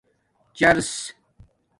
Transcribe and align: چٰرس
چٰرس 0.57 0.91